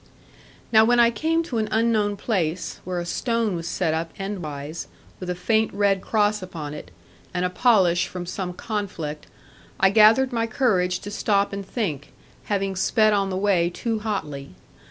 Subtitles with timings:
[0.71, 4.87] Now when I came to an unknown place, where a stone was set up endwise,
[5.19, 6.89] with a faint red cross upon it,
[7.35, 9.27] and a polish from some conflict,
[9.79, 12.13] I gathered my courage to stop and think,
[12.45, 14.55] having sped on the way too hotly.